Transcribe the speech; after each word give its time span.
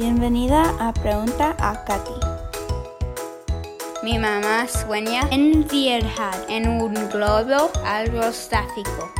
Bienvenida 0.00 0.62
a 0.80 0.94
Pregunta 0.94 1.54
a 1.58 1.84
Katy. 1.84 2.14
Mi 4.02 4.18
mamá 4.18 4.66
sueña 4.66 5.28
En 5.30 5.68
viajar. 5.68 6.34
en 6.48 6.66
un 6.70 6.94
globo 7.10 7.70
aerostático. 7.84 9.19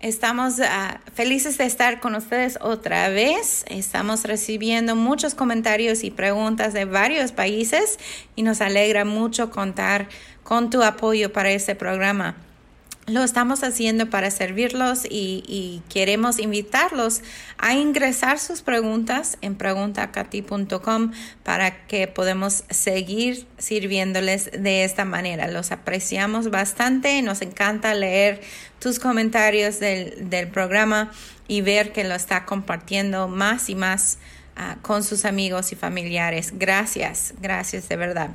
Estamos 0.00 0.60
ah, 0.60 0.98
felices 1.12 1.58
de 1.58 1.66
estar 1.66 2.00
con 2.00 2.14
ustedes 2.14 2.58
otra 2.62 3.10
vez. 3.10 3.66
Estamos 3.68 4.24
recibiendo 4.24 4.96
muchos 4.96 5.34
comentarios 5.34 6.04
y 6.04 6.10
preguntas 6.10 6.72
de 6.72 6.86
varios 6.86 7.32
países 7.32 7.98
y 8.34 8.42
nos 8.42 8.62
alegra 8.62 9.04
mucho 9.04 9.50
contar 9.50 10.08
con 10.42 10.70
tu 10.70 10.82
apoyo 10.82 11.34
para 11.34 11.50
este 11.50 11.74
programa. 11.74 12.34
Lo 13.10 13.24
estamos 13.24 13.64
haciendo 13.64 14.08
para 14.08 14.30
servirlos 14.30 15.04
y, 15.04 15.82
queremos 15.88 16.38
invitarlos 16.38 17.22
a 17.58 17.74
ingresar 17.74 18.38
sus 18.38 18.62
preguntas 18.62 19.36
en 19.40 19.56
preguntacati.com 19.56 21.10
para 21.42 21.86
que 21.88 22.06
podamos 22.06 22.62
seguir 22.70 23.48
sirviéndoles 23.58 24.52
de 24.52 24.84
esta 24.84 25.04
manera. 25.04 25.48
Los 25.48 25.72
apreciamos 25.72 26.50
bastante, 26.50 27.20
nos 27.22 27.42
encanta 27.42 27.94
leer 27.94 28.42
tus 28.78 29.00
comentarios 29.00 29.80
del, 29.80 30.30
del 30.30 30.46
programa 30.46 31.10
y 31.48 31.62
ver 31.62 31.92
que 31.92 32.04
lo 32.04 32.14
está 32.14 32.44
compartiendo 32.44 33.26
más 33.26 33.68
y 33.68 33.74
más 33.74 34.18
ah, 34.54 34.76
con 34.82 35.02
sus 35.02 35.24
amigos 35.24 35.72
y 35.72 35.74
familiares. 35.74 36.52
Gracias, 36.56 37.34
gracias 37.40 37.88
de 37.88 37.96
verdad. 37.96 38.30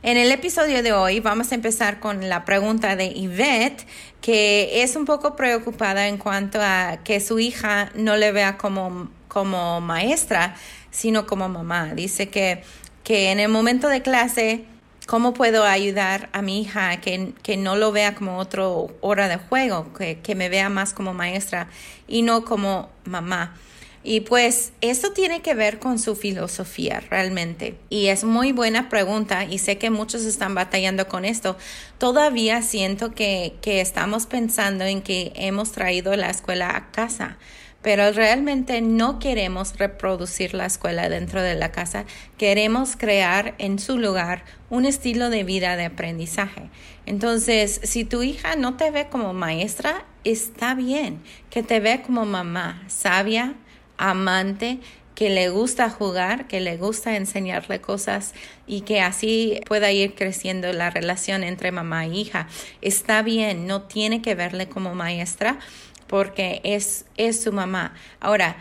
En 0.00 0.16
el 0.16 0.30
episodio 0.30 0.84
de 0.84 0.92
hoy 0.92 1.18
vamos 1.18 1.50
a 1.50 1.56
empezar 1.56 1.98
con 1.98 2.28
la 2.28 2.44
pregunta 2.44 2.94
de 2.94 3.12
Yvette, 3.14 3.84
que 4.20 4.84
es 4.84 4.94
un 4.94 5.04
poco 5.04 5.34
preocupada 5.34 6.06
en 6.06 6.18
cuanto 6.18 6.60
a 6.62 6.98
que 7.02 7.18
su 7.18 7.40
hija 7.40 7.90
no 7.96 8.16
le 8.16 8.30
vea 8.30 8.58
como, 8.58 9.10
como 9.26 9.80
maestra, 9.80 10.54
sino 10.92 11.26
como 11.26 11.48
mamá. 11.48 11.94
Dice 11.96 12.28
que, 12.28 12.62
que 13.02 13.32
en 13.32 13.40
el 13.40 13.48
momento 13.48 13.88
de 13.88 14.00
clase, 14.00 14.64
¿cómo 15.08 15.34
puedo 15.34 15.64
ayudar 15.64 16.28
a 16.32 16.42
mi 16.42 16.60
hija 16.60 17.00
que, 17.00 17.32
que 17.42 17.56
no 17.56 17.74
lo 17.74 17.90
vea 17.90 18.14
como 18.14 18.38
otra 18.38 18.68
hora 19.00 19.26
de 19.26 19.38
juego, 19.38 19.92
que, 19.94 20.20
que 20.20 20.36
me 20.36 20.48
vea 20.48 20.68
más 20.68 20.92
como 20.92 21.12
maestra 21.12 21.66
y 22.06 22.22
no 22.22 22.44
como 22.44 22.88
mamá? 23.04 23.56
Y 24.04 24.20
pues 24.20 24.72
esto 24.80 25.12
tiene 25.12 25.42
que 25.42 25.54
ver 25.54 25.78
con 25.78 25.98
su 25.98 26.16
filosofía 26.16 27.00
realmente. 27.10 27.76
Y 27.90 28.06
es 28.06 28.24
muy 28.24 28.52
buena 28.52 28.88
pregunta 28.88 29.44
y 29.44 29.58
sé 29.58 29.78
que 29.78 29.90
muchos 29.90 30.22
están 30.24 30.54
batallando 30.54 31.08
con 31.08 31.24
esto. 31.24 31.56
Todavía 31.98 32.62
siento 32.62 33.14
que, 33.14 33.54
que 33.60 33.80
estamos 33.80 34.26
pensando 34.26 34.84
en 34.84 35.02
que 35.02 35.32
hemos 35.34 35.72
traído 35.72 36.14
la 36.16 36.30
escuela 36.30 36.76
a 36.76 36.90
casa 36.90 37.38
pero 37.82 38.10
realmente 38.12 38.80
no 38.80 39.18
queremos 39.18 39.78
reproducir 39.78 40.52
la 40.54 40.66
escuela 40.66 41.08
dentro 41.08 41.42
de 41.42 41.54
la 41.54 41.70
casa, 41.70 42.04
queremos 42.36 42.96
crear 42.96 43.54
en 43.58 43.78
su 43.78 43.98
lugar 43.98 44.44
un 44.68 44.84
estilo 44.84 45.30
de 45.30 45.44
vida 45.44 45.76
de 45.76 45.84
aprendizaje. 45.84 46.70
Entonces, 47.06 47.80
si 47.84 48.04
tu 48.04 48.22
hija 48.22 48.56
no 48.56 48.76
te 48.76 48.90
ve 48.90 49.08
como 49.08 49.32
maestra, 49.32 50.04
está 50.24 50.74
bien 50.74 51.22
que 51.50 51.62
te 51.62 51.80
ve 51.80 52.02
como 52.02 52.26
mamá 52.26 52.82
sabia, 52.88 53.54
amante, 53.98 54.80
que 55.18 55.30
le 55.30 55.48
gusta 55.48 55.90
jugar, 55.90 56.46
que 56.46 56.60
le 56.60 56.76
gusta 56.76 57.16
enseñarle 57.16 57.80
cosas 57.80 58.34
y 58.68 58.82
que 58.82 59.00
así 59.00 59.60
pueda 59.66 59.90
ir 59.90 60.14
creciendo 60.14 60.72
la 60.72 60.90
relación 60.90 61.42
entre 61.42 61.72
mamá 61.72 62.06
e 62.06 62.10
hija. 62.10 62.46
Está 62.82 63.22
bien, 63.22 63.66
no 63.66 63.82
tiene 63.82 64.22
que 64.22 64.36
verle 64.36 64.68
como 64.68 64.94
maestra 64.94 65.58
porque 66.06 66.60
es, 66.62 67.04
es 67.16 67.42
su 67.42 67.52
mamá. 67.52 67.94
Ahora, 68.20 68.58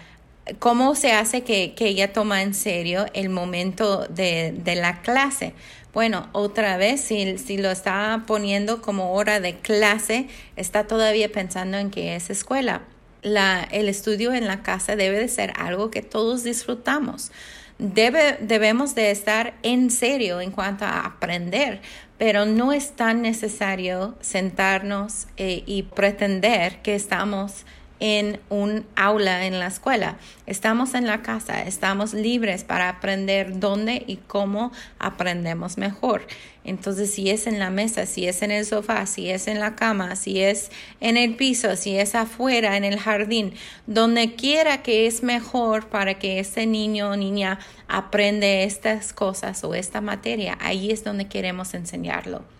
¿cómo 0.57 0.95
se 0.95 1.11
hace 1.11 1.43
que, 1.43 1.75
que 1.75 1.89
ella 1.89 2.11
toma 2.11 2.41
en 2.41 2.55
serio 2.55 3.05
el 3.13 3.29
momento 3.29 4.07
de, 4.07 4.51
de 4.51 4.75
la 4.75 5.03
clase? 5.03 5.53
Bueno, 5.93 6.27
otra 6.31 6.77
vez, 6.77 7.01
si, 7.01 7.37
si 7.37 7.57
lo 7.57 7.69
está 7.69 8.23
poniendo 8.25 8.81
como 8.81 9.13
hora 9.13 9.39
de 9.39 9.57
clase, 9.57 10.27
está 10.55 10.87
todavía 10.87 11.31
pensando 11.31 11.77
en 11.77 11.91
que 11.91 12.15
es 12.15 12.31
escuela 12.31 12.81
la, 13.21 13.67
el 13.71 13.89
estudio 13.89 14.33
en 14.33 14.47
la 14.47 14.63
casa 14.63 14.95
debe 14.95 15.19
de 15.19 15.27
ser 15.27 15.53
algo 15.57 15.91
que 15.91 16.01
todos 16.01 16.43
disfrutamos. 16.43 17.31
Debe, 17.79 18.37
debemos 18.41 18.95
de 18.95 19.11
estar 19.11 19.53
en 19.61 19.91
serio 19.91 20.41
en 20.41 20.51
cuanto 20.51 20.85
a 20.85 21.01
aprender, 21.01 21.81
pero 22.17 22.45
no 22.45 22.73
es 22.73 22.95
tan 22.95 23.21
necesario 23.21 24.15
sentarnos 24.19 25.27
eh, 25.37 25.63
y 25.65 25.83
pretender 25.83 26.81
que 26.81 26.95
estamos 26.95 27.65
en 27.99 28.39
un 28.49 28.85
aula 28.95 29.45
en 29.45 29.59
la 29.59 29.67
escuela. 29.67 30.17
Estamos 30.45 30.93
en 30.93 31.07
la 31.07 31.21
casa, 31.21 31.63
estamos 31.63 32.13
libres 32.13 32.63
para 32.63 32.89
aprender 32.89 33.59
dónde 33.59 34.03
y 34.05 34.17
cómo 34.17 34.71
aprendemos 34.99 35.77
mejor. 35.77 36.27
Entonces, 36.63 37.13
si 37.13 37.29
es 37.29 37.47
en 37.47 37.59
la 37.59 37.69
mesa, 37.69 38.05
si 38.05 38.27
es 38.27 38.41
en 38.41 38.51
el 38.51 38.65
sofá, 38.65 39.05
si 39.05 39.29
es 39.29 39.47
en 39.47 39.59
la 39.59 39.75
cama, 39.75 40.15
si 40.17 40.41
es 40.41 40.69
en 40.99 41.15
el 41.15 41.35
piso, 41.35 41.75
si 41.77 41.97
es 41.97 42.13
afuera, 42.13 42.75
en 42.75 42.83
el 42.83 42.99
jardín, 42.99 43.53
donde 43.85 44.35
quiera 44.35 44.83
que 44.83 45.07
es 45.07 45.23
mejor 45.23 45.87
para 45.87 46.19
que 46.19 46.39
ese 46.39 46.65
niño 46.65 47.11
o 47.11 47.15
niña 47.15 47.59
aprende 47.87 48.65
estas 48.65 49.13
cosas 49.13 49.63
o 49.63 49.75
esta 49.75 50.01
materia, 50.01 50.57
ahí 50.59 50.91
es 50.91 51.05
donde 51.05 51.29
queremos 51.29 51.73
enseñarlo 51.73 52.56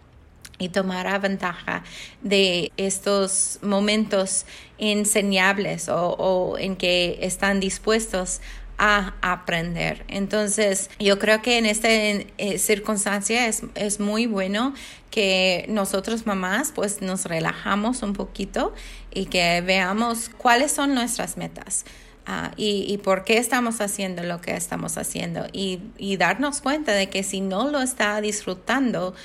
y 0.59 0.69
tomar 0.69 1.19
ventaja 1.22 1.84
de 2.22 2.72
estos 2.78 3.59
momentos 3.62 4.45
enseñables 4.78 5.90
o, 5.90 6.56
en 6.59 6.75
que 6.75 7.19
están 7.22 7.59
dispuestos 7.59 8.41
a 8.78 9.16
aprender. 9.22 10.06
Entonces, 10.07 10.90
yo 11.00 11.17
creo 11.17 11.41
que 11.41 11.57
en 11.57 11.66
esta 11.66 11.90
eh, 11.90 12.59
circunstancia 12.59 13.47
es, 13.47 13.63
es 13.73 14.00
muy 14.00 14.28
bueno 14.28 14.73
que 15.09 15.66
nosotros 15.67 16.28
mamás 16.28 16.72
pues 16.75 17.01
nos 17.01 17.25
relajamos 17.25 18.03
un 18.03 18.13
poquito 18.13 18.73
y 19.12 19.25
que 19.25 19.62
veamos 19.62 20.29
cuáles 20.29 20.72
son 20.72 20.94
nuestras 20.94 21.38
metas. 21.38 21.85
Uh, 22.28 22.51
y, 22.57 22.97
por 22.97 23.23
qué 23.23 23.38
estamos 23.38 23.79
haciendo 23.79 24.22
lo 24.22 24.41
que 24.41 24.53
estamos 24.53 24.97
haciendo 24.97 25.47
y 25.53 26.17
darnos 26.17 26.59
cuenta 26.59 26.91
de 26.91 27.07
que 27.07 27.23
si 27.23 27.40
no 27.40 27.72
lo 27.72 27.79
está 27.81 28.19
disfrutando, 28.19 29.16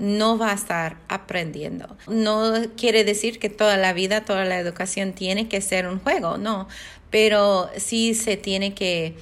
no 0.00 0.38
va 0.38 0.50
a 0.50 0.54
estar 0.54 0.96
aprendiendo. 1.08 1.96
No 2.08 2.54
quiere 2.76 3.04
decir 3.04 3.38
que 3.38 3.50
toda 3.50 3.76
la 3.76 3.92
vida, 3.92 4.24
toda 4.24 4.44
la 4.46 4.58
educación 4.58 5.12
tiene 5.12 5.46
que 5.46 5.60
ser 5.60 5.86
un 5.86 6.00
juego, 6.00 6.38
no, 6.38 6.66
pero 7.10 7.70
sí 7.76 8.14
se 8.14 8.36
tiene 8.36 8.74
que, 8.74 9.14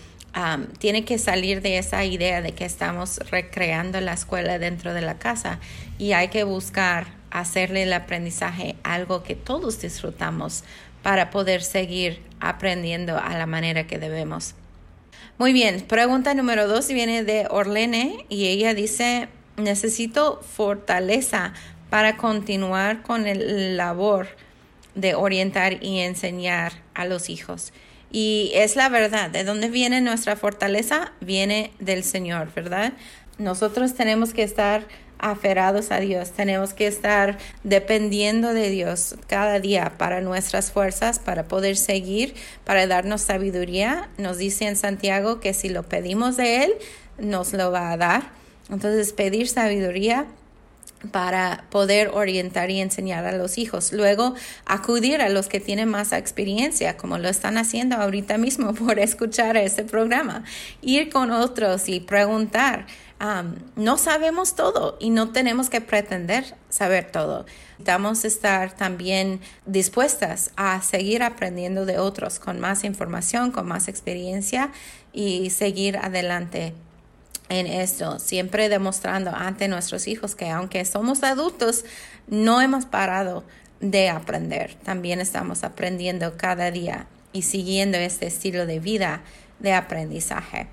tiene 0.79 1.05
que 1.05 1.19
salir 1.19 1.63
de 1.63 1.79
esa 1.79 2.05
idea 2.05 2.41
de 2.41 2.53
que 2.53 2.65
estamos 2.65 3.19
recreando 3.31 4.01
la 4.01 4.13
escuela 4.13 4.59
dentro 4.59 4.95
de 4.95 5.01
la 5.01 5.19
casa 5.19 5.59
y 5.99 6.13
hay 6.13 6.29
que 6.29 6.45
buscar 6.45 7.09
hacerle 7.31 7.83
el 7.83 7.93
aprendizaje 7.93 8.77
algo 8.85 9.25
que 9.25 9.35
todos 9.35 9.81
disfrutamos 9.81 10.63
para 11.03 11.31
poder 11.31 11.63
seguir 11.63 12.23
aprendiendo 12.41 13.19
a 13.19 13.37
la 13.37 13.47
manera 13.47 13.87
que 13.89 13.99
debemos. 13.99 14.55
Muy 15.39 15.53
bien, 15.53 15.81
pregunta 15.83 16.35
número 16.35 16.69
dos 16.69 16.89
viene 16.89 17.25
de 17.25 17.47
Orlene 17.51 18.27
y 18.29 18.47
ella 18.47 18.75
dice, 18.75 19.29
necesito 19.59 20.41
fortaleza 20.41 21.53
para 21.91 22.17
continuar 22.17 23.03
con 23.03 23.27
el 23.27 23.77
labor 23.77 24.29
de 24.95 25.15
orientar 25.15 25.83
y 25.83 26.01
enseñar 26.01 26.73
a 26.95 27.05
los 27.05 27.31
hijos. 27.31 27.73
Y 28.11 28.51
es 28.55 28.77
la 28.77 28.89
verdad, 28.89 29.31
¿de 29.31 29.45
dónde 29.45 29.69
viene 29.69 30.01
nuestra 30.01 30.37
fortaleza? 30.37 31.13
Viene 31.21 31.73
del 31.79 32.05
Señor, 32.05 32.53
¿verdad? 32.55 32.95
Nosotros 33.39 33.95
tenemos 33.95 34.33
que 34.33 34.43
estar 34.43 34.87
aferrados 35.19 35.91
a 35.91 36.01
Dios, 36.01 36.31
tenemos 36.31 36.75
que 36.75 36.87
estar 36.87 37.39
dependiendo 37.65 38.55
de 38.55 38.71
Dios 38.71 39.17
cada 39.27 39.61
día 39.61 39.95
para 39.99 40.21
nuestras 40.21 40.71
fuerzas, 40.71 41.19
para 41.19 41.45
poder 41.45 41.77
seguir, 41.77 42.35
para 42.65 42.87
darnos 42.87 43.23
sabiduría. 43.23 44.09
Nos 44.17 44.39
dice 44.39 44.67
en 44.67 44.77
Santiago 44.77 45.41
que 45.41 45.55
si 45.55 45.69
lo 45.69 45.83
pedimos 45.83 46.37
de 46.37 46.65
Él, 46.65 46.75
nos 47.19 47.53
lo 47.53 47.71
va 47.71 47.93
a 47.93 47.97
dar. 47.97 48.38
Entonces, 48.71 49.13
pedir 49.13 49.49
sabiduría 49.49 50.27
para 51.13 51.65
poder 51.71 52.11
orientar 52.13 52.71
y 52.71 52.81
enseñar 52.81 53.25
a 53.25 53.33
los 53.33 53.59
hijos. 53.59 53.93
Luego, 53.93 54.35
acudir 54.67 55.21
a 55.23 55.29
los 55.29 55.49
que 55.49 55.61
tienen 55.61 55.89
más 55.89 56.13
experiencia, 56.13 56.97
como 56.97 57.19
lo 57.19 57.29
están 57.29 57.57
haciendo 57.57 57.97
ahorita 57.97 58.39
mismo 58.39 58.75
por 58.75 58.99
escuchar 58.99 59.57
este 59.57 59.85
programa. 59.85 60.45
Ir 60.83 61.11
con 61.11 61.31
otros 61.31 61.89
y 61.89 62.01
preguntar. 62.01 62.87
no 63.77 63.99
sabemos 63.99 64.55
todo 64.55 64.97
y 65.01 65.11
no 65.11 65.31
tenemos 65.31 65.71
que 65.71 65.81
pretender 65.81 66.57
saber 66.69 67.11
todo. 67.11 67.47
Necesitamos 67.79 68.25
estar 68.25 68.77
también 68.77 69.41
dispuestas 69.67 70.51
a 70.57 70.83
seguir 70.83 71.23
aprendiendo 71.23 71.87
de 71.87 71.99
otros 71.99 72.39
con 72.41 72.59
más 72.59 72.83
información, 72.85 73.53
con 73.53 73.67
más 73.67 73.87
experiencia 73.89 74.71
y 75.13 75.51
seguir 75.51 75.97
adelante 75.97 76.75
en 77.49 77.67
esto, 77.67 78.19
siempre 78.19 78.69
demostrando 78.69 79.31
ante 79.35 79.69
nuestros 79.69 80.07
hijos 80.07 80.35
que 80.35 80.51
aunque 80.51 80.85
somos 80.85 81.23
adultos, 81.23 81.85
no 82.27 82.61
hemos 82.61 82.87
parado 82.87 83.45
de 83.81 84.09
aprender. 84.09 84.75
También 84.85 85.21
estamos 85.21 85.65
aprendiendo 85.65 86.37
cada 86.37 86.71
día 86.71 87.07
y 87.33 87.43
siguiendo 87.43 87.97
este 87.99 88.27
estilo 88.27 88.67
de 88.67 88.81
vida 88.81 89.23
de 89.59 89.73
aprendizaje. 89.73 90.69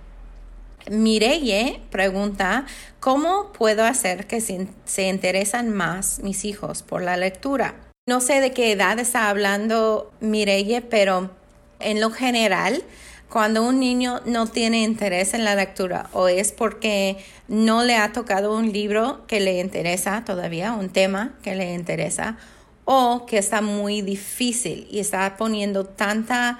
Mireye 0.89 1.81
pregunta, 1.89 2.65
¿cómo 2.99 3.51
puedo 3.53 3.85
hacer 3.85 4.27
que 4.27 4.39
se, 4.39 4.67
se, 4.85 5.07
interesan 5.07 5.71
más 5.71 6.19
mis 6.19 6.45
hijos 6.45 6.83
por 6.83 7.01
la 7.01 7.17
lectura? 7.17 7.75
No 8.07 8.21
sé 8.21 8.39
de 8.39 8.51
qué 8.51 8.71
edad 8.71 8.99
está 8.99 9.29
hablando 9.29 10.11
Mireye, 10.19 10.81
pero 10.81 11.31
en 11.79 12.01
lo 12.01 12.11
general, 12.11 12.83
cuando 13.29 13.63
un 13.63 13.79
niño 13.79 14.21
no 14.25 14.47
tiene 14.47 14.83
interés 14.83 15.33
en 15.33 15.43
la 15.43 15.55
lectura 15.55 16.09
o 16.13 16.27
es 16.27 16.51
porque 16.51 17.17
no 17.47 17.83
le 17.83 17.95
ha 17.95 18.13
tocado 18.13 18.55
un 18.55 18.71
libro 18.71 19.25
que 19.27 19.39
le 19.39 19.59
interesa 19.59 20.23
todavía, 20.25 20.73
un 20.73 20.89
tema 20.89 21.33
que 21.43 21.55
le 21.55 21.73
interesa, 21.73 22.37
o 22.85 23.25
que 23.25 23.37
está 23.37 23.61
muy 23.61 24.01
difícil 24.01 24.87
y 24.91 24.99
está 24.99 25.37
poniendo 25.37 25.85
tanta 25.85 26.59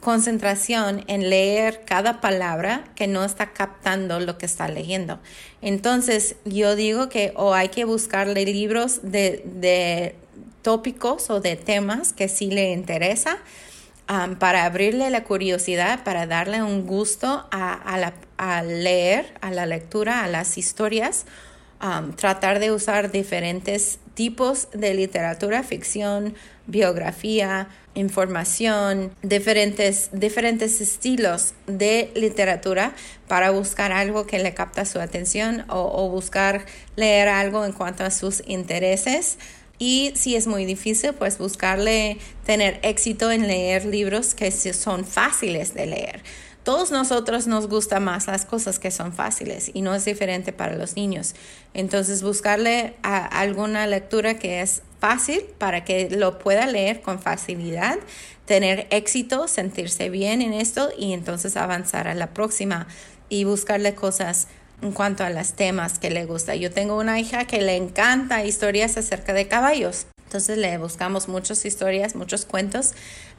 concentración 0.00 1.04
en 1.06 1.28
leer 1.30 1.82
cada 1.84 2.20
palabra 2.20 2.84
que 2.94 3.06
no 3.06 3.24
está 3.24 3.52
captando 3.52 4.20
lo 4.20 4.38
que 4.38 4.46
está 4.46 4.68
leyendo. 4.68 5.18
Entonces, 5.62 6.36
yo 6.44 6.76
digo 6.76 7.08
que 7.08 7.32
o 7.36 7.54
hay 7.54 7.68
que 7.68 7.84
buscarle 7.84 8.44
libros 8.44 9.00
de, 9.02 9.42
de 9.44 10.14
tópicos 10.62 11.28
o 11.30 11.40
de 11.40 11.56
temas 11.56 12.12
que 12.12 12.28
sí 12.28 12.50
le 12.50 12.72
interesa 12.72 13.38
um, 14.08 14.36
para 14.36 14.64
abrirle 14.64 15.10
la 15.10 15.24
curiosidad, 15.24 16.04
para 16.04 16.26
darle 16.26 16.62
un 16.62 16.86
gusto 16.86 17.46
a, 17.50 17.72
a, 17.72 17.98
la, 17.98 18.14
a 18.38 18.62
leer, 18.62 19.34
a 19.40 19.50
la 19.50 19.66
lectura, 19.66 20.24
a 20.24 20.28
las 20.28 20.58
historias. 20.58 21.26
Um, 21.82 22.12
tratar 22.14 22.58
de 22.58 22.72
usar 22.72 23.10
diferentes 23.10 23.98
tipos 24.14 24.68
de 24.72 24.94
literatura, 24.94 25.62
ficción, 25.62 26.34
biografía, 26.66 27.68
información, 27.94 29.12
diferentes, 29.22 30.10
diferentes 30.12 30.80
estilos 30.80 31.54
de 31.66 32.10
literatura 32.14 32.92
para 33.28 33.50
buscar 33.50 33.92
algo 33.92 34.26
que 34.26 34.38
le 34.38 34.54
capta 34.54 34.84
su 34.84 35.00
atención 35.00 35.64
o, 35.68 36.08
buscar 36.08 36.64
leer 36.96 37.28
algo 37.28 37.64
en 37.64 37.72
cuanto 37.72 38.04
a 38.04 38.10
sus 38.10 38.42
intereses. 38.46 39.38
Y 39.78 40.12
si 40.14 40.36
es 40.36 40.46
muy 40.46 40.64
difícil, 40.64 41.12
pues 41.12 41.38
buscarle 41.38 42.18
tener 42.44 42.80
éxito 42.82 43.30
en 43.30 43.46
leer 43.46 43.84
libros 43.84 44.34
que 44.34 44.50
son 44.50 45.04
fáciles 45.04 45.74
de 45.74 45.86
leer. 45.86 46.22
Todos 46.66 46.90
nosotros 46.90 47.46
nos 47.46 47.68
gustan 47.68 48.02
más 48.02 48.26
las 48.26 48.44
cosas 48.44 48.80
que 48.80 48.90
son 48.90 49.12
fáciles 49.12 49.70
y 49.72 49.82
no 49.82 49.94
es 49.94 50.04
diferente 50.04 50.52
para 50.52 50.74
los 50.74 50.96
niños. 50.96 51.36
Entonces 51.74 52.22
buscarle 52.22 52.94
alguna 53.02 53.86
lectura 53.86 54.36
que 54.40 54.62
es 54.62 54.82
fácil 54.98 55.42
para 55.58 55.84
que 55.84 56.10
lo 56.10 56.40
pueda 56.40 56.66
leer 56.66 57.02
con 57.02 57.20
facilidad, 57.20 57.98
tener 58.46 58.88
éxito, 58.90 59.46
sentirse 59.46 60.10
bien 60.10 60.42
en 60.42 60.54
esto 60.54 60.88
y 60.98 61.12
entonces 61.12 61.56
avanzar 61.56 62.08
a 62.08 62.16
la 62.16 62.34
próxima 62.34 62.88
y 63.28 63.44
buscarle 63.44 63.94
cosas 63.94 64.48
en 64.82 64.92
cuanto 64.92 65.24
a 65.24 65.30
los 65.30 65.52
temas 65.52 65.98
que 65.98 66.10
le 66.10 66.24
gusta. 66.24 66.54
Yo 66.54 66.70
tengo 66.70 66.98
una 66.98 67.18
hija 67.18 67.46
que 67.46 67.60
le 67.62 67.76
encanta 67.76 68.44
historias 68.44 68.96
acerca 68.96 69.32
de 69.32 69.48
caballos. 69.48 70.06
Entonces 70.24 70.58
le 70.58 70.76
buscamos 70.78 71.28
muchas 71.28 71.64
historias, 71.64 72.16
muchos 72.16 72.44
cuentos 72.44 72.94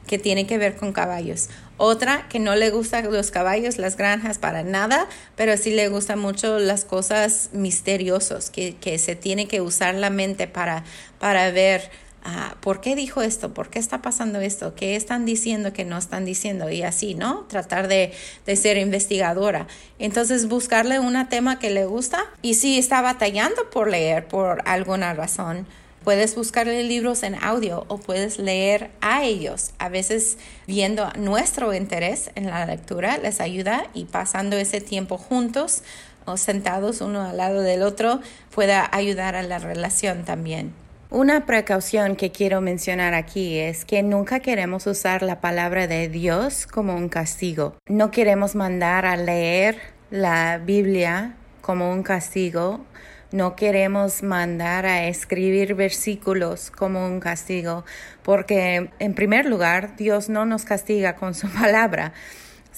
que 0.06 0.18
tienen 0.18 0.46
que 0.46 0.58
ver 0.58 0.76
con 0.76 0.92
caballos. 0.92 1.48
Otra 1.76 2.26
que 2.28 2.40
no 2.40 2.56
le 2.56 2.70
gustan 2.70 3.12
los 3.12 3.30
caballos, 3.30 3.78
las 3.78 3.96
granjas 3.96 4.38
para 4.38 4.62
nada, 4.62 5.06
pero 5.36 5.56
sí 5.56 5.70
le 5.70 5.88
gustan 5.88 6.18
mucho 6.18 6.58
las 6.58 6.84
cosas 6.84 7.50
misteriosas, 7.52 8.50
que, 8.50 8.74
que 8.76 8.98
se 8.98 9.14
tiene 9.14 9.46
que 9.46 9.60
usar 9.60 9.94
la 9.94 10.10
mente 10.10 10.48
para, 10.48 10.82
para 11.18 11.50
ver 11.50 11.90
ah, 12.28 12.56
por 12.60 12.80
qué 12.80 12.94
dijo 12.94 13.22
esto, 13.22 13.54
por 13.54 13.70
qué 13.70 13.78
está 13.78 14.02
pasando 14.02 14.40
esto, 14.40 14.74
qué 14.74 14.96
están 14.96 15.24
diciendo 15.24 15.72
que 15.72 15.84
no 15.84 15.98
están 15.98 16.24
diciendo 16.24 16.70
y 16.70 16.82
así, 16.82 17.14
¿no? 17.14 17.46
Tratar 17.48 17.88
de, 17.88 18.12
de 18.46 18.56
ser 18.56 18.76
investigadora. 18.76 19.66
Entonces 19.98 20.48
buscarle 20.48 21.00
un 21.00 21.28
tema 21.28 21.58
que 21.58 21.70
le 21.70 21.86
gusta 21.86 22.24
y 22.42 22.54
si 22.54 22.78
está 22.78 23.00
batallando 23.02 23.70
por 23.70 23.90
leer 23.90 24.28
por 24.28 24.62
alguna 24.66 25.14
razón 25.14 25.66
Puedes 26.08 26.36
buscarle 26.36 26.84
libros 26.84 27.22
en 27.22 27.34
audio 27.44 27.84
o 27.88 27.98
puedes 27.98 28.38
leer 28.38 28.90
a 29.02 29.24
ellos. 29.24 29.72
A 29.78 29.90
veces 29.90 30.38
viendo 30.66 31.10
nuestro 31.18 31.74
interés 31.74 32.30
en 32.34 32.46
la 32.46 32.64
lectura 32.64 33.18
les 33.18 33.42
ayuda 33.42 33.84
y 33.92 34.06
pasando 34.06 34.56
ese 34.56 34.80
tiempo 34.80 35.18
juntos 35.18 35.82
o 36.24 36.36
sentados 36.36 37.02
uno 37.02 37.22
al 37.22 37.36
lado 37.36 37.60
del 37.60 37.82
otro 37.82 38.20
pueda 38.54 38.88
ayudar 38.90 39.36
a 39.36 39.42
la 39.42 39.58
relación 39.58 40.24
también. 40.24 40.72
Una 41.10 41.46
precaución 41.46 42.16
que 42.16 42.30
quiero 42.30 42.60
mencionar 42.60 43.14
aquí 43.14 43.58
es 43.58 43.84
que 43.84 44.02
nunca 44.02 44.40
queremos 44.40 44.86
usar 44.86 45.22
la 45.22 45.40
palabra 45.40 45.86
de 45.86 46.08
Dios 46.08 46.66
como 46.66 46.94
un 46.94 47.08
castigo. 47.08 47.76
No 47.88 48.10
queremos 48.10 48.54
mandar 48.54 49.06
a 49.06 49.16
leer 49.16 49.78
la 50.10 50.58
Biblia 50.58 51.34
como 51.62 51.90
un 51.90 52.02
castigo 52.02 52.84
no 53.30 53.56
queremos 53.56 54.22
mandar 54.22 54.86
a 54.86 55.06
escribir 55.06 55.74
versículos 55.74 56.70
como 56.70 57.04
un 57.04 57.20
castigo, 57.20 57.84
porque 58.22 58.90
en 58.98 59.14
primer 59.14 59.44
lugar 59.44 59.96
Dios 59.96 60.30
no 60.30 60.46
nos 60.46 60.64
castiga 60.64 61.14
con 61.14 61.34
su 61.34 61.46
palabra. 61.52 62.14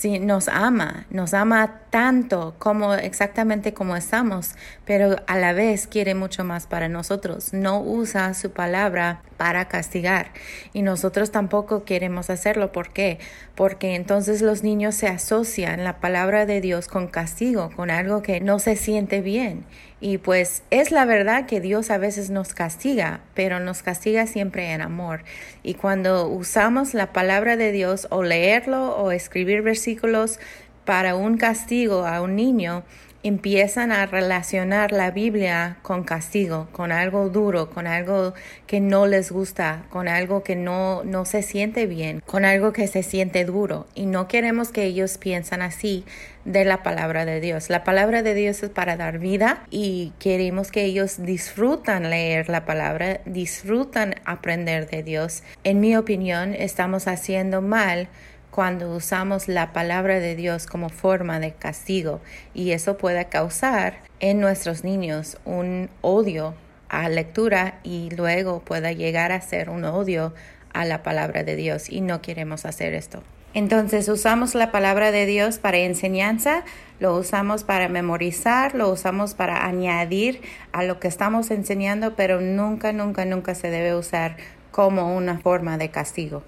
Sí, 0.00 0.18
nos 0.18 0.48
ama, 0.48 1.04
nos 1.10 1.34
ama 1.34 1.82
tanto 1.90 2.54
como 2.58 2.94
exactamente 2.94 3.74
como 3.74 3.96
estamos, 3.96 4.54
pero 4.86 5.16
a 5.26 5.36
la 5.36 5.52
vez 5.52 5.86
quiere 5.86 6.14
mucho 6.14 6.42
más 6.42 6.66
para 6.66 6.88
nosotros. 6.88 7.52
No 7.52 7.82
usa 7.82 8.32
su 8.32 8.50
palabra 8.50 9.20
para 9.36 9.68
castigar 9.68 10.32
y 10.72 10.80
nosotros 10.80 11.32
tampoco 11.32 11.84
queremos 11.84 12.30
hacerlo. 12.30 12.72
¿Por 12.72 12.94
qué? 12.94 13.18
Porque 13.54 13.94
entonces 13.94 14.40
los 14.40 14.62
niños 14.62 14.94
se 14.94 15.06
asocian 15.06 15.84
la 15.84 16.00
palabra 16.00 16.46
de 16.46 16.62
Dios 16.62 16.88
con 16.88 17.06
castigo, 17.06 17.68
con 17.76 17.90
algo 17.90 18.22
que 18.22 18.40
no 18.40 18.58
se 18.58 18.76
siente 18.76 19.20
bien. 19.20 19.66
Y 20.00 20.16
pues 20.18 20.62
es 20.70 20.92
la 20.92 21.04
verdad 21.04 21.46
que 21.46 21.60
Dios 21.60 21.90
a 21.90 21.98
veces 21.98 22.30
nos 22.30 22.54
castiga, 22.54 23.20
pero 23.34 23.60
nos 23.60 23.82
castiga 23.82 24.26
siempre 24.26 24.72
en 24.72 24.80
amor. 24.80 25.24
Y 25.62 25.74
cuando 25.74 26.26
usamos 26.26 26.94
la 26.94 27.12
palabra 27.12 27.56
de 27.56 27.70
Dios 27.70 28.06
o 28.10 28.22
leerlo 28.22 28.96
o 28.96 29.10
escribir 29.12 29.60
versículos 29.60 30.38
para 30.86 31.14
un 31.14 31.36
castigo 31.36 32.06
a 32.06 32.22
un 32.22 32.34
niño, 32.34 32.82
empiezan 33.22 33.92
a 33.92 34.06
relacionar 34.06 34.92
la 34.92 35.10
Biblia 35.10 35.76
con 35.82 36.04
castigo, 36.04 36.68
con 36.72 36.90
algo 36.92 37.28
duro, 37.28 37.70
con 37.70 37.86
algo 37.86 38.34
que 38.66 38.80
no 38.80 39.06
les 39.06 39.30
gusta, 39.30 39.84
con 39.90 40.08
algo 40.08 40.42
que 40.42 40.56
no, 40.56 41.04
no 41.04 41.24
se 41.24 41.42
siente 41.42 41.86
bien, 41.86 42.22
con 42.26 42.44
algo 42.44 42.72
que 42.72 42.86
se 42.86 43.02
siente 43.02 43.44
duro. 43.44 43.86
Y 43.94 44.06
no 44.06 44.28
queremos 44.28 44.70
que 44.70 44.84
ellos 44.84 45.18
piensen 45.18 45.62
así 45.62 46.04
de 46.44 46.64
la 46.64 46.82
palabra 46.82 47.24
de 47.24 47.40
Dios. 47.40 47.68
La 47.68 47.84
palabra 47.84 48.22
de 48.22 48.34
Dios 48.34 48.62
es 48.62 48.70
para 48.70 48.96
dar 48.96 49.18
vida 49.18 49.64
y 49.70 50.12
queremos 50.18 50.70
que 50.70 50.84
ellos 50.84 51.22
disfrutan 51.22 52.08
leer 52.08 52.48
la 52.48 52.64
palabra, 52.64 53.20
disfrutan 53.26 54.14
aprender 54.24 54.88
de 54.88 55.02
Dios. 55.02 55.42
En 55.64 55.80
mi 55.80 55.96
opinión, 55.96 56.54
estamos 56.54 57.06
haciendo 57.06 57.60
mal 57.60 58.08
cuando 58.50 58.94
usamos 58.94 59.48
la 59.48 59.72
palabra 59.72 60.20
de 60.20 60.36
Dios 60.36 60.66
como 60.66 60.88
forma 60.88 61.40
de 61.40 61.52
castigo 61.52 62.20
y 62.54 62.72
eso 62.72 62.96
puede 62.98 63.26
causar 63.26 63.98
en 64.18 64.40
nuestros 64.40 64.84
niños 64.84 65.38
un 65.44 65.88
odio 66.00 66.54
a 66.88 67.08
lectura 67.08 67.78
y 67.84 68.10
luego 68.10 68.60
pueda 68.60 68.92
llegar 68.92 69.32
a 69.32 69.40
ser 69.40 69.70
un 69.70 69.84
odio 69.84 70.34
a 70.72 70.84
la 70.84 71.02
palabra 71.02 71.44
de 71.44 71.56
Dios 71.56 71.88
y 71.88 72.00
no 72.00 72.20
queremos 72.20 72.64
hacer 72.64 72.94
esto. 72.94 73.22
Entonces 73.52 74.08
usamos 74.08 74.54
la 74.54 74.70
palabra 74.70 75.10
de 75.10 75.26
Dios 75.26 75.58
para 75.58 75.78
enseñanza, 75.78 76.62
lo 77.00 77.16
usamos 77.16 77.64
para 77.64 77.88
memorizar, 77.88 78.76
lo 78.76 78.90
usamos 78.90 79.34
para 79.34 79.66
añadir 79.66 80.40
a 80.72 80.84
lo 80.84 81.00
que 81.00 81.08
estamos 81.08 81.50
enseñando, 81.50 82.14
pero 82.14 82.40
nunca, 82.40 82.92
nunca, 82.92 83.24
nunca 83.24 83.56
se 83.56 83.70
debe 83.70 83.96
usar 83.96 84.36
como 84.70 85.16
una 85.16 85.38
forma 85.38 85.78
de 85.78 85.90
castigo. 85.90 86.44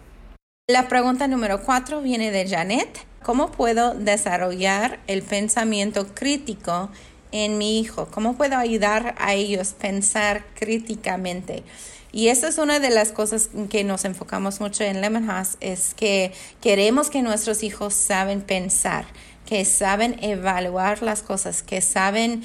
La 0.73 0.89
pregunta 0.89 1.29
número 1.29 1.61
cuatro 1.61 2.01
viene 2.01 2.31
de 2.31 2.49
Janet. 2.49 3.05
¿Cómo 3.23 3.51
puedo 3.53 3.93
desarrollar 3.93 5.01
el 5.07 5.21
pensamiento 5.21 6.07
crítico 6.15 6.89
en 7.31 7.59
mi 7.59 7.79
hijo? 7.79 8.09
¿Cómo 8.11 8.39
puedo 8.39 8.57
ayudar 8.57 9.15
a 9.19 9.35
ellos 9.35 9.75
a 9.75 9.83
pensar 9.83 10.47
críticamente? 10.55 11.63
Y 12.11 12.29
esa 12.29 12.49
es 12.49 12.57
una 12.57 12.79
de 12.79 12.89
las 12.89 13.13
cosas 13.13 13.51
que 13.69 13.85
nos 13.85 14.07
enfocamos 14.07 14.61
mucho 14.61 14.83
en 14.83 15.03
Lemon 15.03 15.27
House, 15.27 15.59
es 15.61 15.93
que 15.93 16.33
queremos 16.63 17.11
que 17.11 17.21
nuestros 17.21 17.63
hijos 17.65 17.93
saben 17.93 18.41
pensar 18.41 19.05
que 19.53 19.67
saben 19.67 20.17
evaluar 20.23 21.03
las 21.03 21.23
cosas, 21.23 21.63
que 21.63 21.83
saben 21.83 22.43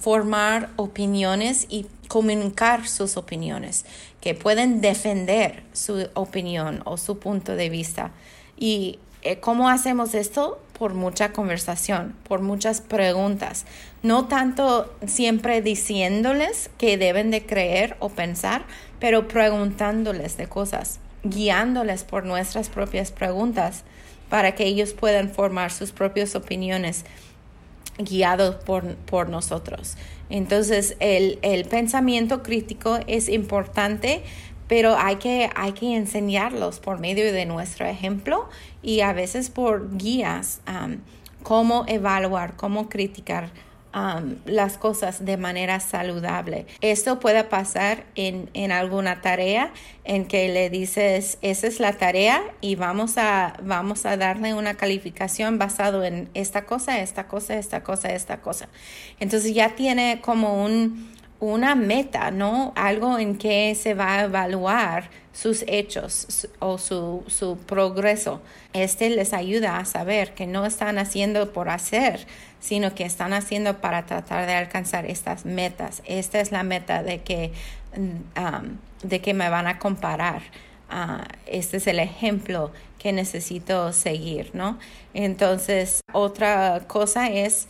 formar 0.00 0.70
opiniones 0.74 1.66
y 1.68 1.86
comunicar 2.08 2.88
sus 2.88 3.16
opiniones, 3.16 3.84
que 4.24 4.34
pueden 4.34 4.80
defender 4.80 5.64
su 5.74 6.08
opinión 6.14 6.80
o 6.86 6.96
su 6.96 7.18
punto 7.18 7.56
de 7.56 7.68
vista. 7.68 8.10
¿Y 8.56 8.98
eh, 9.20 9.38
cómo 9.38 9.68
hacemos 9.68 10.14
esto? 10.14 10.58
Por 10.78 10.94
mucha 10.94 11.34
conversación, 11.34 12.16
por 12.26 12.40
muchas 12.40 12.80
preguntas. 12.80 13.66
No 14.02 14.26
tanto 14.26 14.90
siempre 15.06 15.60
diciéndoles 15.60 16.70
que 16.78 16.96
deben 16.96 17.30
de 17.30 17.44
creer 17.44 17.98
o 17.98 18.08
pensar, 18.08 18.64
pero 18.98 19.28
preguntándoles 19.28 20.38
de 20.38 20.46
cosas, 20.46 21.00
guiándoles 21.22 22.04
por 22.04 22.24
nuestras 22.24 22.70
propias 22.70 23.12
preguntas 23.12 23.84
para 24.30 24.54
que 24.54 24.64
ellos 24.64 24.94
puedan 24.94 25.28
formar 25.28 25.70
sus 25.70 25.92
propias 25.92 26.34
opiniones 26.34 27.04
guiados 27.98 28.56
por, 28.56 28.96
por 28.96 29.28
nosotros. 29.28 29.96
Entonces, 30.30 30.96
el, 31.00 31.38
el, 31.42 31.64
pensamiento 31.66 32.42
crítico 32.42 32.98
es 33.06 33.28
importante, 33.28 34.22
pero 34.68 34.96
hay 34.96 35.16
que, 35.16 35.50
hay 35.54 35.72
que 35.72 35.94
enseñarlos 35.94 36.80
por 36.80 36.98
medio 36.98 37.32
de 37.32 37.46
nuestro 37.46 37.86
ejemplo 37.86 38.48
y 38.82 39.00
a 39.00 39.12
veces 39.12 39.50
por 39.50 39.96
guías, 39.96 40.60
um, 40.68 40.96
cómo 41.42 41.84
evaluar, 41.86 42.56
cómo 42.56 42.88
criticar 42.88 43.50
Las 44.44 44.76
cosas 44.76 45.24
de 45.24 45.36
manera 45.36 45.78
saludable. 45.78 46.66
Esto 46.80 47.20
puede 47.20 47.44
pasar 47.44 48.04
en, 48.16 48.50
en, 48.52 48.72
alguna 48.72 49.20
tarea 49.20 49.72
en 50.02 50.26
que 50.26 50.48
le 50.48 50.68
dices, 50.68 51.38
esa 51.42 51.68
es 51.68 51.78
la 51.78 51.92
tarea 51.92 52.42
y 52.60 52.74
vamos 52.74 53.18
a, 53.18 53.54
vamos 53.62 54.04
a 54.04 54.16
darle 54.16 54.52
una 54.52 54.74
calificación 54.74 55.58
basado 55.58 56.02
en 56.02 56.28
esta 56.34 56.66
cosa, 56.66 57.00
esta 57.00 57.28
cosa, 57.28 57.56
esta 57.56 57.84
cosa, 57.84 58.08
esta 58.08 58.40
cosa. 58.40 58.68
Entonces 59.20 59.54
ya 59.54 59.76
tiene 59.76 60.20
como 60.20 60.64
un, 60.64 61.13
una 61.52 61.74
meta, 61.74 62.30
¿no? 62.30 62.72
Algo 62.76 63.18
en 63.18 63.36
que 63.36 63.74
se 63.74 63.94
va 63.94 64.18
a 64.18 64.24
evaluar 64.24 65.10
sus 65.32 65.64
hechos 65.66 66.48
o 66.60 66.78
su, 66.78 67.24
su, 67.26 67.58
progreso. 67.58 68.40
Este 68.72 69.10
les 69.10 69.32
ayuda 69.32 69.78
a 69.78 69.84
saber 69.84 70.34
que 70.34 70.46
no 70.46 70.64
están 70.64 70.98
haciendo 70.98 71.52
por 71.52 71.68
hacer, 71.68 72.26
sino 72.60 72.94
que 72.94 73.04
están 73.04 73.32
haciendo 73.32 73.80
para 73.80 74.06
tratar 74.06 74.46
de 74.46 74.54
alcanzar 74.54 75.06
estas 75.06 75.44
metas. 75.44 76.02
Esta 76.06 76.40
es 76.40 76.52
la 76.52 76.62
meta 76.62 77.02
de 77.02 77.22
que, 77.22 77.52
um, 77.96 78.78
de 79.02 79.20
que 79.20 79.34
me 79.34 79.48
van 79.50 79.66
a 79.66 79.78
comparar. 79.78 80.42
Uh, 80.90 81.24
este 81.46 81.78
es 81.78 81.86
el 81.88 81.98
ejemplo 81.98 82.70
que 82.98 83.12
necesito 83.12 83.92
seguir, 83.92 84.50
¿no? 84.54 84.78
Entonces, 85.12 86.00
otra 86.12 86.84
cosa 86.86 87.28
es 87.28 87.66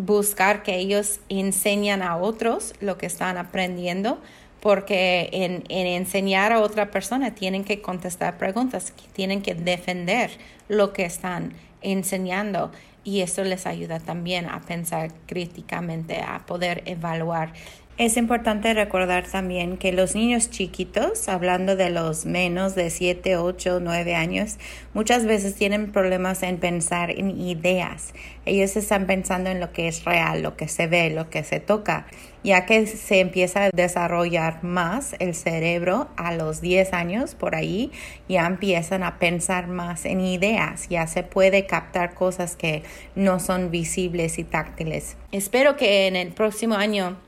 buscar 0.00 0.62
que 0.62 0.76
ellos 0.76 1.20
enseñan 1.28 2.02
a 2.02 2.16
otros 2.16 2.72
lo 2.80 2.96
que 2.96 3.06
están 3.06 3.36
aprendiendo, 3.36 4.18
porque 4.60 5.28
en, 5.32 5.64
enseñar 5.68 6.52
a 6.52 6.60
otra 6.60 6.90
persona 6.90 7.34
tienen 7.34 7.64
que 7.64 7.80
contestar 7.80 8.38
preguntas, 8.38 8.92
tienen 9.12 9.42
que 9.42 9.54
defender 9.54 10.30
lo 10.68 10.92
que 10.92 11.04
están 11.04 11.52
enseñando 11.82 12.70
y 13.04 13.20
eso 13.20 13.44
les 13.44 13.66
ayuda 13.66 14.00
también 14.00 14.46
a 14.48 14.60
pensar 14.60 15.12
críticamente, 15.26 16.20
a 16.20 16.44
poder 16.46 16.82
evaluar 16.86 17.52
es 18.00 18.16
importante 18.16 18.72
recordar 18.72 19.26
también 19.26 19.76
que 19.76 19.92
los 19.92 20.14
niños 20.14 20.48
chiquitos, 20.48 21.28
hablando 21.28 21.76
de 21.76 21.90
los 21.90 22.24
menos 22.24 22.74
de 22.74 22.88
7, 22.88 23.36
8, 23.36 23.78
9 23.82 24.14
años, 24.14 24.56
muchas 24.94 25.26
veces 25.26 25.54
tienen 25.54 25.92
problemas 25.92 26.42
en 26.42 26.56
pensar 26.56 27.10
en 27.10 27.38
ideas. 27.38 28.14
Ellos 28.46 28.74
están 28.76 29.06
pensando 29.06 29.50
en 29.50 29.60
lo 29.60 29.74
que 29.74 29.86
es 29.86 30.02
real, 30.06 30.42
lo 30.42 30.56
que 30.56 30.66
se 30.66 30.86
ve, 30.86 31.10
lo 31.10 31.28
que 31.28 31.44
se 31.44 31.60
toca, 31.60 32.06
ya 32.42 32.64
que 32.64 32.86
se 32.86 33.20
empieza 33.20 33.64
a 33.64 33.70
desarrollar 33.70 34.64
más 34.64 35.14
el 35.18 35.34
cerebro 35.34 36.08
a 36.16 36.32
los 36.32 36.62
10 36.62 36.94
años 36.94 37.34
por 37.34 37.54
ahí, 37.54 37.92
ya 38.30 38.46
empiezan 38.46 39.02
a 39.02 39.18
pensar 39.18 39.66
más 39.66 40.06
en 40.06 40.22
ideas, 40.22 40.88
ya 40.88 41.06
se 41.06 41.22
puede 41.22 41.66
captar 41.66 42.14
cosas 42.14 42.56
que 42.56 42.82
no 43.14 43.40
son 43.40 43.70
visibles 43.70 44.38
y 44.38 44.44
táctiles. 44.44 45.18
Espero 45.32 45.76
que 45.76 46.06
en 46.06 46.16
el 46.16 46.32
próximo 46.32 46.76
año 46.76 47.18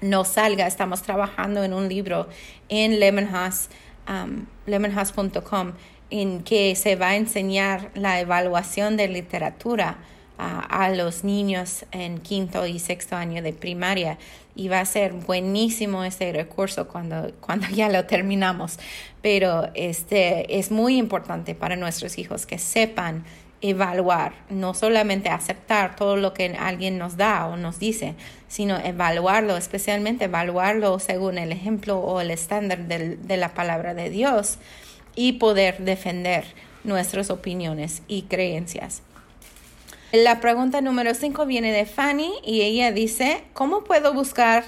no 0.00 0.24
salga. 0.24 0.66
Estamos 0.66 1.02
trabajando 1.02 1.64
en 1.64 1.72
un 1.72 1.88
libro 1.88 2.28
en 2.68 3.00
Lemonhouse, 3.00 3.68
um, 4.08 4.46
en 6.10 6.42
que 6.42 6.74
se 6.74 6.96
va 6.96 7.08
a 7.08 7.16
enseñar 7.16 7.90
la 7.94 8.20
evaluación 8.20 8.96
de 8.96 9.08
literatura 9.08 9.98
a 10.42 10.88
los 10.88 11.22
niños 11.22 11.84
en 11.92 12.18
quinto 12.18 12.66
y 12.66 12.78
sexto 12.78 13.14
año 13.14 13.42
de 13.42 13.52
primaria. 13.52 14.16
Y 14.54 14.68
va 14.68 14.80
a 14.80 14.84
ser 14.86 15.12
buenísimo 15.12 16.02
ese 16.02 16.32
recurso 16.32 16.88
cuando, 16.88 17.32
cuando 17.40 17.68
ya 17.68 17.88
lo 17.88 18.06
terminamos. 18.06 18.78
Pero 19.22 19.68
este 19.74 20.58
es 20.58 20.70
muy 20.70 20.96
importante 20.96 21.54
para 21.54 21.76
nuestros 21.76 22.18
hijos 22.18 22.46
que 22.46 22.58
sepan 22.58 23.24
evaluar, 23.62 24.32
no 24.48 24.74
solamente 24.74 25.28
aceptar 25.28 25.96
todo 25.96 26.16
lo 26.16 26.32
que 26.32 26.56
alguien 26.58 26.98
nos 26.98 27.16
da 27.16 27.46
o 27.46 27.56
nos 27.56 27.78
dice, 27.78 28.14
sino 28.48 28.78
evaluarlo, 28.78 29.56
especialmente 29.56 30.24
evaluarlo 30.24 30.98
según 30.98 31.38
el 31.38 31.52
ejemplo 31.52 31.98
o 31.98 32.20
el 32.20 32.30
estándar 32.30 32.86
de 32.86 33.36
la 33.36 33.54
palabra 33.54 33.94
de 33.94 34.10
Dios 34.10 34.58
y 35.14 35.34
poder 35.34 35.78
defender 35.78 36.44
nuestras 36.84 37.30
opiniones 37.30 38.02
y 38.08 38.22
creencias. 38.22 39.02
La 40.12 40.40
pregunta 40.40 40.80
número 40.80 41.14
5 41.14 41.46
viene 41.46 41.70
de 41.70 41.86
Fanny 41.86 42.32
y 42.44 42.62
ella 42.62 42.90
dice, 42.90 43.44
¿cómo 43.52 43.84
puedo 43.84 44.12
buscar 44.12 44.64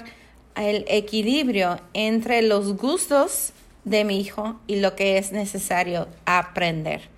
el 0.55 0.85
equilibrio 0.87 1.81
entre 1.93 2.41
los 2.41 2.77
gustos 2.77 3.51
de 3.83 4.05
mi 4.05 4.19
hijo 4.19 4.59
y 4.67 4.77
lo 4.77 4.95
que 4.95 5.17
es 5.17 5.33
necesario 5.33 6.07
aprender? 6.25 7.12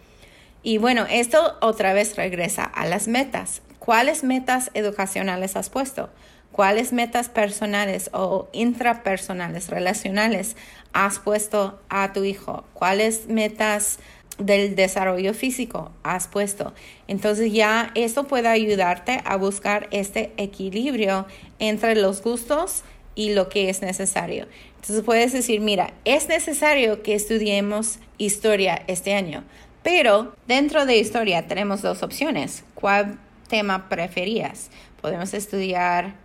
Y 0.66 0.80
bueno, 0.80 1.06
esto 1.08 1.58
otra 1.62 1.94
vez 1.94 2.16
regresa 2.16 2.64
a 2.64 2.88
las 2.88 3.08
metas. 3.08 3.62
¿Cuáles 3.78 4.24
metas 4.24 4.72
educacionales 4.74 5.56
has 5.56 5.70
puesto? 5.70 6.10
¿Cuáles 6.52 6.92
metas 6.92 7.30
personales 7.30 8.10
o 8.14 8.50
intrapersonales, 8.52 9.70
relacionales 9.70 10.56
has 10.92 11.20
puesto 11.20 11.80
a 11.90 12.14
tu 12.14 12.24
hijo? 12.24 12.66
¿Cuáles 12.74 13.28
metas 13.28 14.00
del 14.40 14.76
desarrollo 14.76 15.36
físico 15.36 15.92
has 16.02 16.28
puesto? 16.28 16.74
Entonces 17.08 17.54
ya 17.54 17.92
esto 17.94 18.26
puede 18.26 18.48
ayudarte 18.48 19.22
a 19.24 19.36
buscar 19.36 19.88
este 19.92 20.34
equilibrio 20.38 21.28
entre 21.60 21.94
los 21.96 22.24
gustos 22.24 22.84
y 23.14 23.36
lo 23.36 23.50
que 23.50 23.70
es 23.70 23.84
necesario. 23.84 24.48
Entonces 24.78 25.04
puedes 25.06 25.32
decir, 25.32 25.62
mira, 25.62 25.94
es 26.06 26.28
necesario 26.28 27.04
que 27.04 27.14
estudiemos 27.14 28.00
historia 28.18 28.82
este 28.88 29.14
año 29.14 29.44
pero 29.86 30.34
dentro 30.48 30.88
de 30.88 30.98
historia 30.98 31.46
tenemos 31.48 31.84
dos 31.84 32.02
opciones. 32.02 32.64
¿Cuál 32.74 33.20
tema 33.48 33.88
preferías? 33.88 34.72
Podemos 35.00 35.36
estudiar 35.36 36.16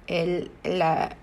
la, 0.65 1.15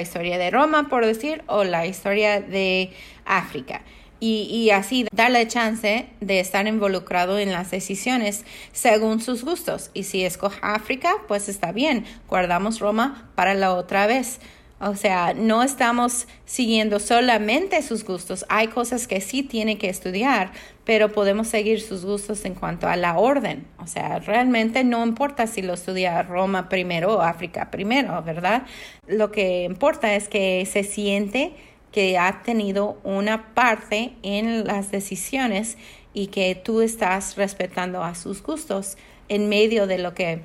historia 0.00 0.38
de 0.38 0.50
Roma, 0.50 0.88
por 0.88 1.06
decir, 1.06 1.44
o 1.46 1.62
la 1.62 1.86
historia 1.86 2.40
de 2.40 2.90
África. 3.24 3.82
Y, 4.18 4.48
y, 4.50 4.70
así 4.70 5.06
darle 5.12 5.46
chance 5.46 6.08
de 6.20 6.40
estar 6.40 6.66
involucrado 6.66 7.38
en 7.38 7.52
las 7.52 7.70
decisiones 7.70 8.44
según 8.72 9.20
sus 9.20 9.44
gustos. 9.44 9.92
Y 9.94 10.02
si 10.02 10.24
escoge 10.24 10.58
África, 10.62 11.12
pues 11.28 11.48
está 11.48 11.70
bien, 11.70 12.04
guardamos 12.26 12.80
Roma 12.80 13.30
para 13.36 13.54
la 13.54 13.72
otra 13.72 14.08
vez. 14.08 14.40
O 14.80 14.94
sea, 14.94 15.34
no 15.34 15.64
estamos 15.64 16.28
siguiendo 16.44 17.00
solamente 17.00 17.82
sus 17.82 18.04
gustos. 18.04 18.44
Hay 18.48 18.68
cosas 18.68 19.08
que 19.08 19.20
sí 19.20 19.42
tiene 19.42 19.76
que 19.76 19.88
estudiar, 19.88 20.52
pero 20.84 21.10
podemos 21.10 21.48
seguir 21.48 21.80
sus 21.80 22.04
gustos 22.04 22.44
en 22.44 22.54
cuanto 22.54 22.86
a 22.86 22.94
la 22.94 23.18
orden. 23.18 23.66
O 23.78 23.88
sea, 23.88 24.20
realmente 24.20 24.84
no 24.84 25.04
importa 25.04 25.48
si 25.48 25.62
lo 25.62 25.74
estudia 25.74 26.22
Roma 26.22 26.68
primero 26.68 27.16
o 27.16 27.20
África 27.22 27.72
primero, 27.72 28.22
¿verdad? 28.22 28.62
Lo 29.08 29.32
que 29.32 29.64
importa 29.64 30.14
es 30.14 30.28
que 30.28 30.64
se 30.66 30.84
siente 30.84 31.54
que 31.90 32.16
ha 32.16 32.42
tenido 32.44 33.00
una 33.02 33.54
parte 33.54 34.12
en 34.22 34.64
las 34.64 34.92
decisiones 34.92 35.76
y 36.14 36.28
que 36.28 36.54
tú 36.54 36.82
estás 36.82 37.36
respetando 37.36 38.04
a 38.04 38.14
sus 38.14 38.42
gustos 38.42 38.96
en 39.28 39.48
medio 39.48 39.86
de 39.88 39.98
lo 39.98 40.14
que 40.14 40.40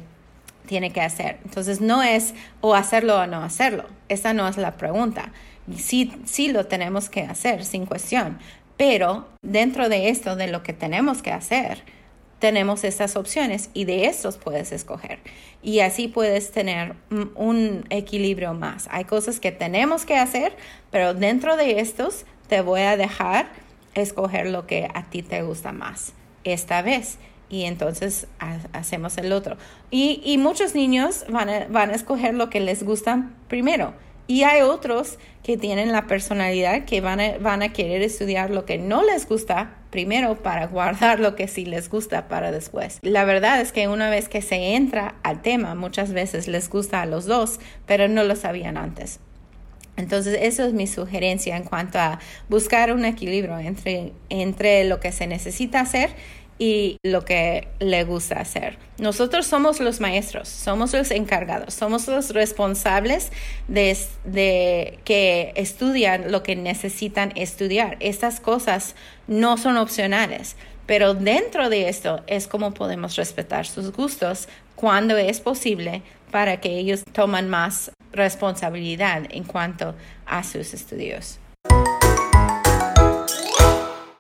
tiene 0.66 0.92
que 0.92 1.02
hacer. 1.02 1.40
Entonces 1.46 1.82
no 1.82 2.04
es 2.04 2.34
o 2.62 2.76
hacerlo 2.76 3.20
o 3.20 3.28
no 3.28 3.44
hacerlo. 3.44 3.86
Esa 4.10 4.34
no 4.34 4.48
es 4.48 4.58
la 4.58 4.78
pregunta. 4.78 5.32
Sí, 5.78 6.12
sí 6.26 6.52
lo 6.52 6.66
tenemos 6.66 7.10
que 7.10 7.22
hacer, 7.22 7.64
sin 7.64 7.86
cuestión. 7.86 8.40
Pero 8.78 9.28
dentro 9.42 9.90
de 9.90 10.10
esto, 10.10 10.36
de 10.36 10.48
lo 10.48 10.64
que 10.64 10.74
tenemos 10.74 11.22
que 11.22 11.32
hacer, 11.32 11.84
tenemos 12.40 12.84
estas 12.84 13.16
opciones 13.16 13.70
y 13.74 13.86
de 13.86 14.06
estos 14.06 14.38
puedes 14.38 14.72
escoger. 14.72 15.20
Y 15.62 15.80
así 15.80 16.10
puedes 16.10 16.52
tener 16.52 16.96
un 17.36 17.86
equilibrio 17.90 18.54
más. 18.54 18.90
Hay 18.92 19.06
cosas 19.06 19.40
que 19.40 19.52
tenemos 19.52 20.06
que 20.06 20.18
hacer, 20.18 20.56
pero 20.92 21.14
dentro 21.14 21.56
de 21.56 21.80
estos 21.80 22.26
te 22.50 22.60
voy 22.62 22.82
a 22.82 22.98
dejar 22.98 23.48
escoger 23.94 24.48
lo 24.48 24.68
que 24.68 24.90
a 24.94 25.10
ti 25.10 25.22
te 25.24 25.42
gusta 25.44 25.72
más 25.72 26.14
esta 26.44 26.82
vez 26.82 27.18
y 27.54 27.66
entonces 27.66 28.26
hacemos 28.72 29.16
el 29.20 29.32
otro. 29.32 29.58
Y, 29.92 30.40
muchos 30.40 30.74
niños 30.74 31.24
van 31.30 31.50
a, 31.50 31.68
van 31.70 31.92
a 31.92 31.94
escoger 31.94 32.34
lo 32.34 32.50
que 32.50 32.60
les 32.60 32.82
gusta 32.82 33.30
primero. 33.48 33.94
Y 34.26 34.42
hay 34.42 34.62
otros 34.62 35.20
que 35.44 35.56
tienen 35.56 35.92
la 35.92 36.08
personalidad 36.08 36.86
que 36.86 37.00
van 37.00 37.20
a, 37.20 37.38
van 37.38 37.62
a 37.62 37.72
querer 37.72 38.02
estudiar 38.02 38.50
lo 38.50 38.66
que 38.66 38.80
no 38.80 39.04
les 39.04 39.28
gusta 39.28 39.76
primero 39.92 40.42
para 40.42 40.66
guardar 40.66 41.20
lo 41.20 41.36
que 41.36 41.48
sí 41.48 41.64
les 41.66 41.90
gusta 41.90 42.28
para 42.28 42.52
después. 42.52 42.98
La 43.04 43.24
verdad 43.24 43.62
es 43.62 43.72
que 43.72 43.88
una 43.88 44.10
vez 44.10 44.30
que 44.30 44.42
se 44.42 44.74
entra 44.74 45.14
al 45.22 45.44
tema, 45.44 45.76
muchas 45.76 46.12
veces 46.12 46.48
les 46.48 46.72
gusta 46.72 47.04
a 47.04 47.06
los 47.06 47.26
dos, 47.26 47.60
pero 47.86 48.08
no 48.08 48.24
lo 48.24 48.36
sabían 48.36 48.78
antes. 48.78 49.20
Entonces, 49.96 50.40
eso 50.42 50.66
es 50.66 50.74
mi 50.74 50.88
sugerencia 50.88 51.56
en 51.56 51.66
cuanto 51.66 52.00
a 52.00 52.18
buscar 52.50 52.92
un 52.92 53.06
equilibrio 53.06 53.60
entre, 53.60 54.12
entre 54.30 54.86
lo 54.86 55.00
que 55.00 55.12
se 55.12 55.28
necesita 55.28 55.82
hacer 55.82 56.16
y 56.64 56.98
lo 57.04 57.26
que 57.26 57.68
le 57.80 58.06
gusta 58.06 58.40
hacer. 58.40 58.78
Nosotros 58.98 59.46
somos 59.46 59.82
los 59.82 60.00
maestros, 60.00 60.48
somos 60.48 60.94
los 60.94 61.12
encargados, 61.12 61.74
somos 61.74 62.08
los 62.08 62.30
responsables 62.30 63.34
de, 63.68 64.98
que 65.04 65.52
estudian 65.58 66.32
lo 66.32 66.42
que 66.42 66.56
necesitan 66.56 67.34
estudiar. 67.36 67.98
Estas 68.00 68.40
cosas 68.40 68.96
no 69.28 69.58
son 69.58 69.76
opcionales, 69.76 70.56
pero 70.86 71.14
dentro 71.14 71.70
de 71.70 71.90
esto 71.90 72.24
es 72.28 72.48
como 72.48 72.74
podemos 72.74 73.18
respetar 73.18 73.68
sus 73.68 73.92
gustos 73.92 74.48
cuando 74.76 75.18
es 75.18 75.42
posible 75.42 76.02
para 76.32 76.62
que 76.62 76.78
ellos 76.78 77.04
tomen 77.12 77.50
más 77.50 77.92
responsabilidad 78.14 79.24
en 79.32 79.44
cuanto 79.44 79.96
a 80.26 80.44
sus 80.44 80.74
estudios. 80.74 81.40